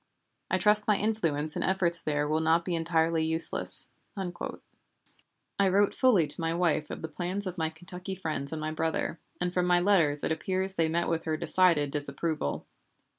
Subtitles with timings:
[0.49, 6.25] I trust my influence and efforts there will not be entirely useless." I wrote fully
[6.25, 9.67] to my wife of the plans of my Kentucky friends and my brother, and from
[9.67, 12.65] my letters it appears they met with her decided disapproval.